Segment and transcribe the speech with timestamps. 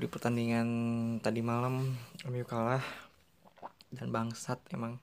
[0.00, 0.68] di pertandingan
[1.22, 1.94] tadi malam
[2.26, 2.82] MU kalah
[3.94, 4.98] dan bangsat emang.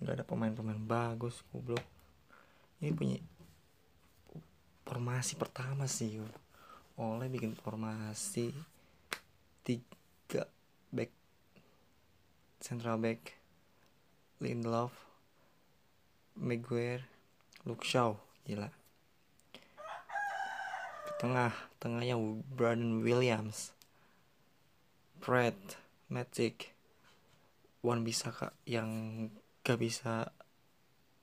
[0.00, 1.84] Nggak ada pemain-pemain bagus goblok.
[2.80, 3.20] Ini punya
[4.88, 6.16] formasi pertama sih
[6.96, 8.56] oleh bikin formasi
[9.60, 10.48] tiga
[10.88, 11.12] back
[12.64, 13.36] central back
[14.40, 14.96] Lindelof
[16.40, 17.19] Maguire
[17.68, 18.16] Luke Shaw
[18.48, 18.72] gila.
[21.20, 22.16] Tengah tengahnya
[22.56, 23.76] Brandon Williams.
[25.20, 25.56] Fred
[26.08, 26.72] Magic.
[27.84, 28.88] Wan bisa kak yang
[29.60, 30.32] gak bisa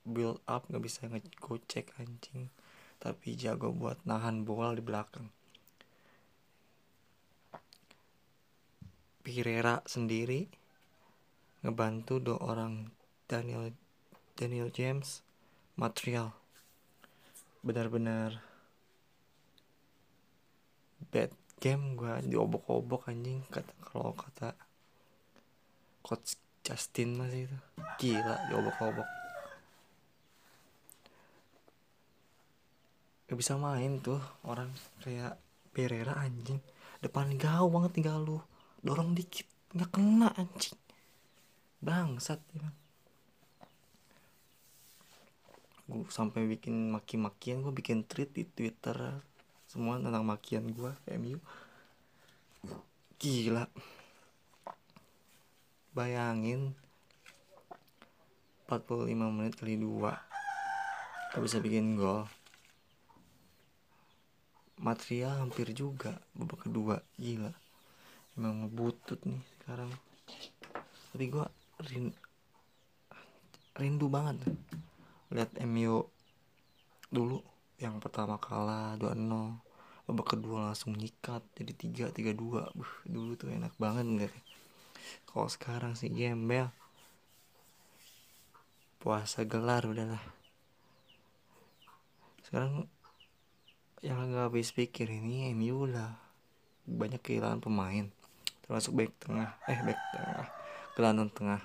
[0.05, 2.53] build up gak bisa ngegocek anjing.
[3.01, 5.33] Tapi jago buat nahan bola di belakang.
[9.25, 10.45] Pirera sendiri
[11.65, 12.93] ngebantu dua orang
[13.25, 13.73] Daniel
[14.37, 15.26] Daniel James
[15.77, 16.33] material.
[17.61, 18.41] Benar-benar.
[21.13, 24.53] Bad game gue diobok-obok anjing kata kalau kata
[26.01, 27.57] coach Justin masih itu.
[28.01, 29.07] Gila diobok-obok.
[33.29, 34.19] Gak bisa main tuh
[34.49, 34.73] orang
[35.05, 35.37] kayak
[35.69, 36.57] Pereira anjing.
[36.97, 38.41] Depan gawang tinggal lu
[38.81, 39.45] dorong dikit
[39.77, 40.77] nggak kena anjing.
[41.77, 42.86] Bangsat ya
[45.87, 49.23] gue sampai bikin maki-makian gue bikin tweet di Twitter
[49.67, 51.39] semua tentang makian gue MU
[53.17, 53.65] gila.
[55.95, 56.77] Bayangin
[58.69, 60.13] 45 menit kali dua
[61.33, 62.29] gak bisa bikin gol
[64.77, 67.01] material hampir juga babak kedua.
[67.17, 67.49] Gila.
[68.37, 69.89] Emang ngebutut nih sekarang.
[71.09, 71.45] Tapi gue
[71.81, 72.13] rindu,
[73.73, 74.45] rindu banget
[75.33, 76.07] lihat MU
[77.11, 77.43] dulu
[77.77, 79.15] yang pertama kalah 2-0
[80.07, 84.33] babak kedua langsung nyikat jadi 3 3 2 Buh, dulu tuh enak banget nggak
[85.27, 86.71] kalau sekarang sih gembel.
[88.97, 90.23] Puasa gelar udahlah.
[92.43, 92.89] Sekarang
[94.01, 96.17] yang nggak habis pikir ini MU lah.
[96.87, 98.07] Banyak kehilangan pemain
[98.65, 99.51] termasuk back tengah.
[99.69, 100.47] Eh back tengah.
[100.97, 101.61] Gelandang tengah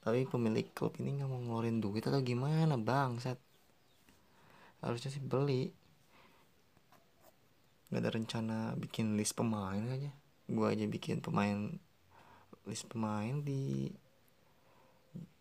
[0.00, 3.36] tapi pemilik klub ini nggak mau ngeluarin duit atau gimana bang set
[4.80, 5.68] harusnya sih beli.
[7.92, 10.08] Nggak ada rencana bikin list pemain aja.
[10.48, 11.76] Gue aja bikin pemain
[12.64, 13.92] list pemain di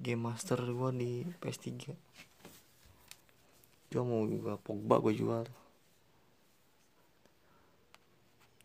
[0.02, 1.94] game master gue di PS3
[3.90, 5.46] gue mau juga Pogba gue jual.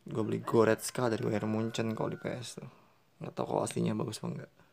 [0.04, 2.68] Gue beli Goretzka dari Bayern Munchen kalau di PS tuh.
[3.24, 4.63] Nggak tahu kalau aslinya bagus apa enggak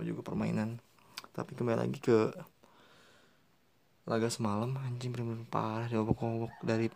[0.00, 0.80] juga permainan.
[1.36, 2.32] Tapi kembali lagi ke
[4.08, 5.88] laga semalam anjing bener-bener parah.
[5.88, 6.88] Dari babak dari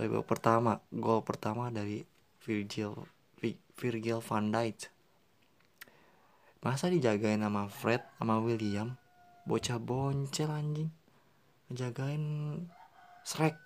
[0.00, 2.00] dari babak pertama gol pertama dari
[2.40, 2.96] Virgil
[3.76, 4.88] Virgil van Dijk.
[6.60, 8.96] Masa dijagain sama Fred sama William?
[9.48, 10.92] Bocah boncel anjing.
[11.72, 12.24] Ngejagain
[13.24, 13.56] Shrek.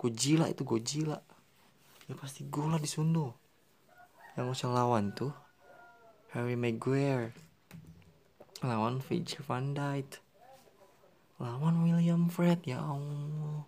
[0.00, 1.20] Godzilla itu Godzilla.
[2.08, 3.32] Ya pasti lah disunduh
[4.34, 5.30] yang usah lawan tuh
[6.34, 7.30] Harry Maguire.
[8.66, 10.18] Lawan Virgil van Dijk.
[11.38, 13.62] Lawan William Fred ya Allah.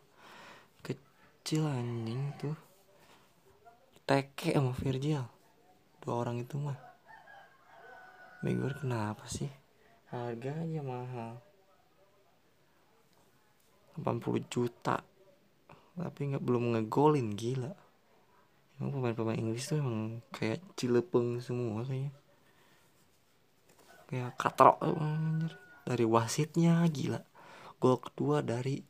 [0.82, 2.58] Kecil anjing tuh.
[4.02, 5.22] Teke sama Virgil.
[6.02, 6.74] Dua orang itu mah.
[8.42, 9.46] Maguire kenapa sih?
[10.10, 11.38] Harganya mahal.
[13.94, 15.06] 80 juta.
[15.94, 17.70] Tapi nggak belum ngegolin gila.
[18.82, 22.25] Emang pemain-pemain Inggris tuh emang kayak cilepeng semua kayaknya
[24.06, 25.52] kayak katrok anjir.
[25.86, 27.22] Dari wasitnya gila.
[27.78, 28.82] Gol kedua dari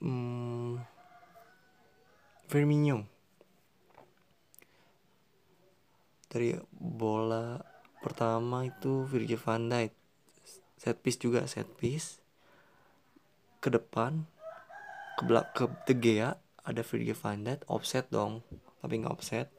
[0.00, 0.80] hmm,
[2.48, 3.04] Firmino.
[6.28, 7.60] Dari bola
[8.00, 9.92] pertama itu Virgil van Dijk.
[10.80, 12.24] Set piece juga set piece.
[13.60, 14.24] Ke depan
[15.18, 16.30] ke belak ke De Gea
[16.64, 17.68] ada Virgil van Dijk.
[17.68, 18.40] Offset dong
[18.78, 19.57] tapi nggak offset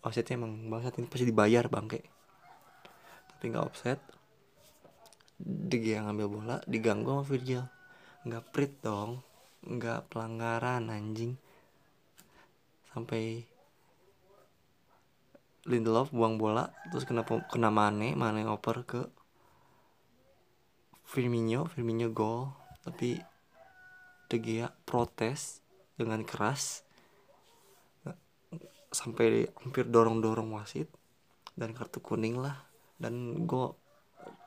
[0.00, 2.20] offsetnya emang bangsat ini pasti dibayar bangke
[3.40, 3.96] tapi nggak offset.
[5.40, 7.64] Gea ngambil bola diganggu sama Virgil.
[8.28, 9.24] Nggak prit dong.
[9.64, 11.40] Nggak pelanggaran anjing.
[12.92, 13.48] Sampai
[15.64, 18.12] Lindelof buang bola terus kena kena Mane.
[18.12, 19.08] Mane oper ke
[21.08, 21.64] Firmino.
[21.64, 22.52] Firmino gol.
[22.84, 23.16] Tapi
[24.28, 25.64] De Gea protes
[25.96, 26.84] dengan keras
[28.90, 30.90] sampai hampir dorong-dorong wasit
[31.54, 32.66] dan kartu kuning lah.
[33.00, 33.78] Dan gol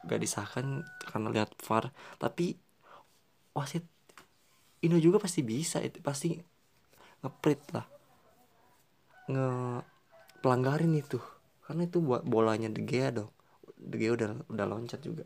[0.05, 1.89] gak disahkan karena lihat VAR.
[2.19, 2.53] Tapi
[3.55, 3.87] wasit
[4.83, 6.35] Indo juga pasti bisa itu pasti
[7.23, 7.87] ngeprit lah.
[9.31, 9.47] Nge
[10.43, 11.17] pelanggarin itu.
[11.63, 13.31] Karena itu buat bolanya De Gea dong.
[13.79, 15.23] De Gea udah udah loncat juga.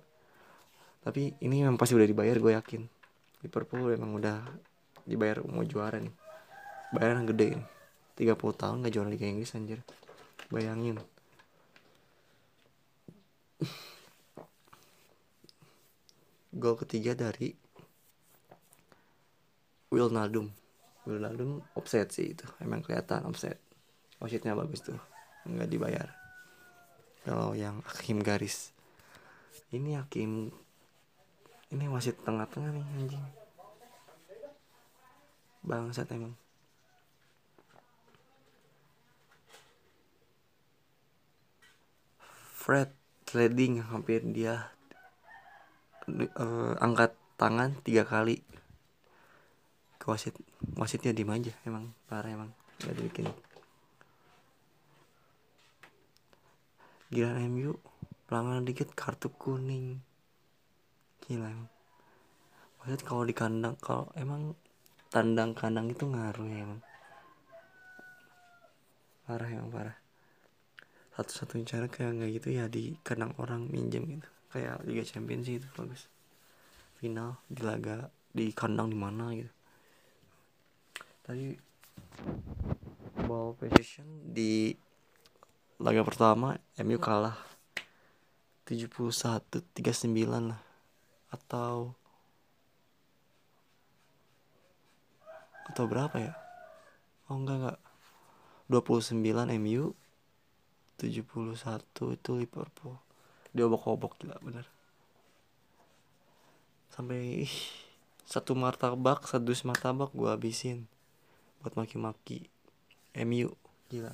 [1.02, 2.86] Tapi ini memang pasti udah dibayar gue yakin.
[3.42, 4.46] Liverpool emang udah
[5.10, 6.14] dibayar mau juara nih.
[6.94, 7.77] Bayaran gede nih
[8.18, 9.86] 30 tahun gak juara Liga Inggris anjir.
[10.50, 10.98] Bayangin.
[16.62, 17.54] Gol ketiga dari
[19.94, 20.50] Wilnaldum
[21.08, 22.44] Wilnaldum offset sih itu.
[22.60, 23.56] Emang kelihatan offset.
[24.20, 25.00] Wasitnya bagus tuh.
[25.48, 26.08] Nggak dibayar.
[27.24, 28.76] Kalau yang hakim garis.
[29.72, 30.52] Ini hakim
[31.72, 33.26] ini wasit tengah-tengah nih anjing.
[35.64, 36.36] Bangsat emang
[42.68, 42.92] Fred
[43.24, 44.68] sliding hampir dia
[46.36, 48.44] uh, angkat tangan tiga kali.
[49.96, 50.36] Ke wasit
[50.76, 52.52] wasitnya diem aja emang parah emang
[52.84, 53.32] gak dibikin.
[57.08, 57.80] Gila MU
[58.28, 60.04] pelanggan dikit kartu kuning.
[61.24, 61.72] Gila emang.
[62.84, 64.60] Wasit kalau di kandang kalau emang
[65.08, 66.84] tandang kandang itu ngaruh ya emang.
[69.24, 70.07] Parah emang parah
[71.18, 74.30] satu-satunya cara kayak nggak gitu ya di kandang orang minjem gitu.
[74.54, 76.06] Kayak Liga Champions sih itu bagus.
[77.02, 79.50] Final di laga di kandang di mana gitu.
[81.26, 81.58] Tadi
[83.26, 84.78] ball position di
[85.82, 86.54] laga pertama
[86.86, 87.34] MU kalah
[88.70, 88.94] 71
[89.74, 90.62] 39 lah.
[91.34, 91.98] Atau
[95.66, 96.38] atau berapa ya?
[97.26, 97.80] Oh enggak enggak.
[98.70, 99.98] 29 MU
[100.98, 102.98] 71 itu Liverpool.
[103.54, 104.66] Diobok-obok gila bener.
[106.90, 107.56] Sampai ih,
[108.26, 110.90] satu martabak satu martabak gue habisin
[111.62, 112.50] buat maki-maki.
[113.14, 113.54] MU
[113.94, 114.12] gila.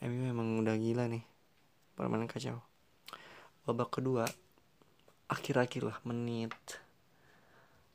[0.00, 1.26] MU emang udah gila nih
[1.98, 2.62] permainan kacau.
[3.68, 4.24] Babak kedua
[5.30, 6.54] akhir-akhir lah menit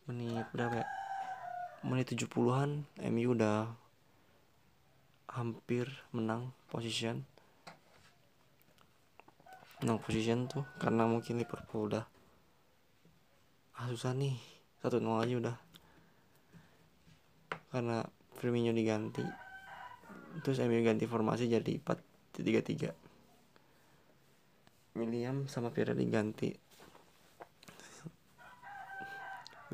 [0.05, 0.88] menit berapa ya?
[1.81, 3.84] Menit 70-an MU udah
[5.35, 7.27] hampir menang position.
[9.83, 12.07] Menang position tuh karena mungkin Liverpool udah
[13.75, 14.39] ah susah nih
[14.79, 15.57] satu nol aja udah.
[17.75, 17.99] Karena
[18.39, 19.23] Firmino diganti
[20.43, 22.91] terus MU ganti formasi jadi 4 tiga tiga.
[24.95, 26.55] William sama Pierre diganti.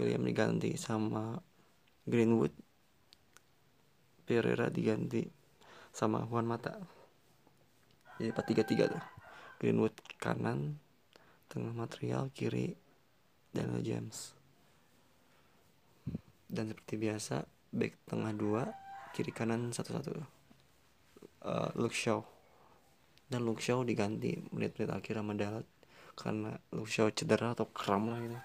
[0.02, 1.38] William diganti sama
[2.10, 2.54] Greenwood.
[4.26, 5.41] Pereira diganti
[5.92, 6.80] sama Juan Mata.
[8.18, 9.04] Jadi 4-3-3 tuh.
[9.62, 10.82] Greenwood kanan
[11.52, 12.74] tengah material kiri
[13.52, 14.34] Daniel James.
[16.48, 18.64] Dan seperti biasa back tengah dua
[19.12, 20.12] kiri kanan satu-satu.
[21.44, 22.24] Uh, Luke Shaw.
[23.32, 25.68] Dan Luke Shaw diganti menit-menit akhir sama Dalat
[26.16, 28.40] karena Luke Shaw cedera atau kram lah gitu.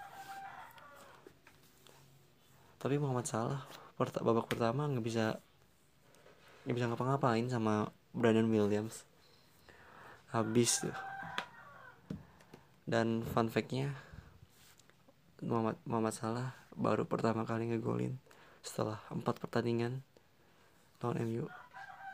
[2.77, 3.67] Tapi Muhammad Salah
[3.97, 5.41] babak pertama nggak bisa
[6.67, 9.07] nggak bisa ngapa-ngapain sama Brandon Williams.
[10.35, 10.99] Habis tuh.
[12.83, 13.95] Dan fun factnya
[15.47, 18.19] Muhammad Muhammad Salah baru pertama kali ngegolin
[18.67, 20.03] setelah empat pertandingan
[20.99, 21.47] lawan MU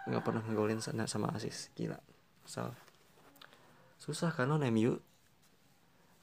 [0.05, 1.73] nggak pernah ngegolin sana sama asis.
[1.73, 1.97] Gila.
[2.45, 2.77] Salah.
[3.97, 5.01] Susah kan lawan MU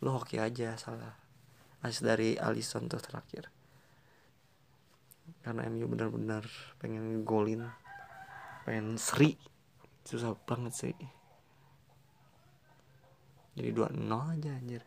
[0.05, 1.17] lo hoki aja salah.
[1.81, 3.49] Asis dari Alisson tuh terakhir.
[5.41, 6.45] Karena MU benar-benar
[6.77, 7.88] pengen ngegolin
[8.63, 9.35] pengen seri.
[10.03, 10.95] Susah banget sih.
[13.59, 14.83] Jadi 2-0 aja anjir.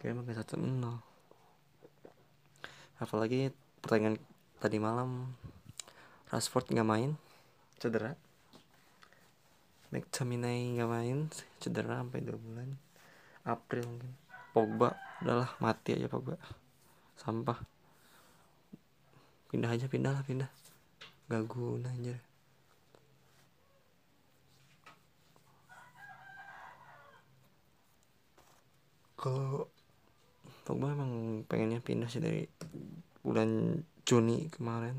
[0.00, 1.08] Kayak emang kayak 1-0
[2.98, 4.18] apalagi pertandingan
[4.58, 5.30] tadi malam
[6.28, 7.10] Rashford nggak main.
[7.80, 8.12] Cedera.
[9.88, 11.18] McTominay nggak main.
[11.62, 12.68] Cedera sampai dua bulan.
[13.48, 14.12] April mungkin.
[14.52, 14.92] Pogba
[15.24, 16.36] udahlah mati aja Pogba.
[17.16, 17.56] Sampah.
[19.48, 20.50] Pindah aja pindah lah pindah.
[21.32, 22.27] Gak guna anjir
[29.18, 29.66] kalau
[30.62, 32.46] Pogba emang pengennya pindah sih dari
[33.18, 34.94] bulan Juni kemarin.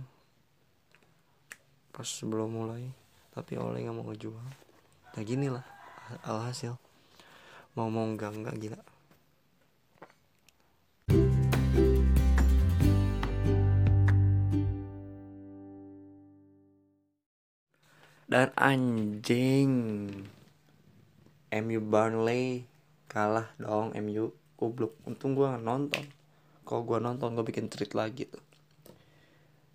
[1.96, 2.84] Pas sebelum mulai
[3.32, 4.48] tapi oleh nggak mau ngejual.
[5.16, 5.64] Nah gini lah
[6.28, 6.76] alhasil.
[7.80, 8.82] Mau mau enggak enggak gila.
[18.30, 19.72] Dan anjing
[21.50, 22.68] MU Burnley
[23.10, 24.94] kalah dong MU goblok.
[25.10, 26.06] Untung gue nonton.
[26.62, 28.46] Kalau gue nonton gue bikin tweet lagi tuh.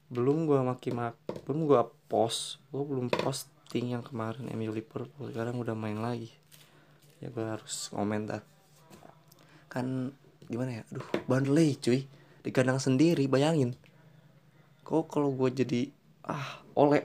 [0.07, 2.63] Belum gue maki mak belum gue post.
[2.71, 5.35] Gue belum posting yang kemarin MU Liverpool.
[5.35, 6.31] Sekarang udah main lagi.
[7.19, 8.47] Ya gue harus komentar
[9.67, 10.15] kan
[10.47, 10.83] gimana ya?
[10.95, 12.07] Aduh Burnley cuy.
[12.47, 13.75] Di kandang sendiri bayangin.
[14.87, 15.91] Kok kalau gue jadi
[16.23, 17.03] ah oleh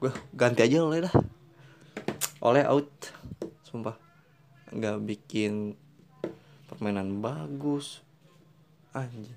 [0.00, 1.14] gue ganti aja oleh dah.
[2.40, 2.88] Oleh out.
[3.68, 4.11] Sumpah
[4.72, 5.76] nggak bikin
[6.68, 8.00] permainan bagus.
[8.96, 9.36] Anjir.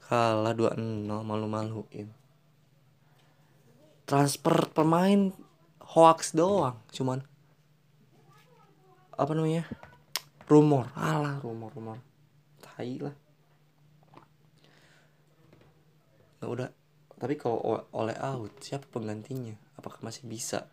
[0.00, 2.08] Kalah 2-0 malu-maluin.
[4.08, 5.30] Transfer pemain
[5.94, 7.22] hoax doang cuman.
[9.14, 9.68] Apa namanya?
[10.50, 10.90] Rumor.
[10.96, 11.98] Alah rumor rumor.
[12.58, 13.16] Tai lah.
[16.40, 16.70] Nggak udah.
[17.20, 19.52] Tapi kalau oleh out siapa penggantinya?
[19.76, 20.64] Apakah masih bisa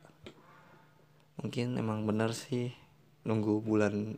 [1.37, 2.73] mungkin emang benar sih
[3.21, 4.17] nunggu bulan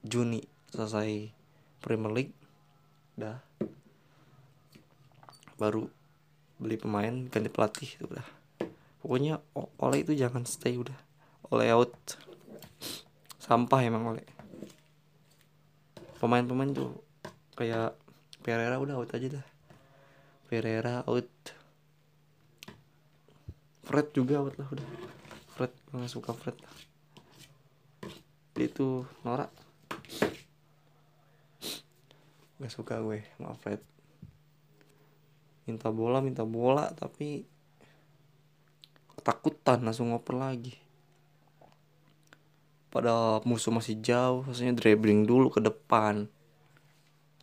[0.00, 0.40] Juni
[0.72, 1.28] selesai
[1.84, 2.36] Premier League
[3.20, 3.36] dah
[5.56, 5.88] baru
[6.56, 8.26] beli pemain ganti pelatih itu udah.
[9.00, 9.40] Pokoknya
[9.80, 10.96] oleh itu jangan stay udah.
[11.52, 11.92] Oleh out.
[13.40, 14.26] Sampah emang oleh
[16.16, 16.96] pemain-pemain tuh
[17.54, 17.92] kayak
[18.40, 19.46] Pereira udah out aja dah.
[20.48, 21.28] Pereira out.
[23.86, 25.15] Fred juga out lah udah
[25.96, 26.56] nggak suka Fred.
[28.56, 29.48] Itu norak.
[32.60, 33.80] Nggak suka gue sama Fred.
[35.64, 37.48] Minta bola minta bola tapi
[39.16, 40.76] ketakutan langsung ngoper lagi.
[42.92, 46.28] Pada musuh masih jauh maksudnya dribbling dulu ke depan.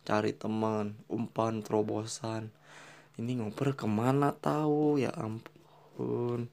[0.06, 2.54] Cari teman umpan terobosan.
[3.18, 4.98] Ini ngoper ke mana tahu?
[4.98, 6.50] Ya ampun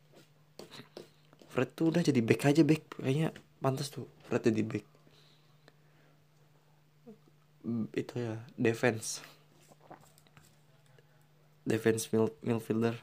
[1.52, 2.96] Fred tuh udah jadi back aja back.
[2.96, 4.86] Kayaknya pantas tuh Fred jadi back.
[7.92, 9.20] Itu ya defense.
[11.68, 12.08] Defense
[12.40, 12.96] midfielder.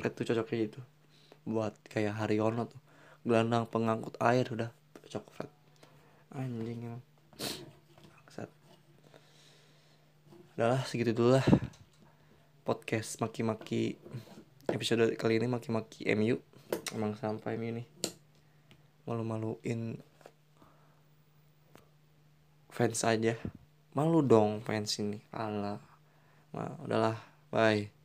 [0.00, 0.80] Fred tuh cocoknya itu
[1.44, 2.80] buat kayak Haryono tuh.
[3.28, 4.72] Gelandang pengangkut air udah
[5.04, 5.50] cocok Fred.
[6.32, 7.04] Anjing emang.
[8.08, 8.48] Maksat.
[10.56, 11.46] udahlah segitu dulu lah.
[12.64, 14.00] Podcast maki-maki
[14.72, 16.40] episode kali ini maki-maki MU
[16.92, 17.86] emang sampai nih.
[19.08, 19.98] Malu-maluin
[22.72, 23.36] fans aja.
[23.92, 25.20] Malu dong fans ini.
[25.32, 25.80] Allah
[26.84, 27.16] udahlah
[27.48, 28.01] bye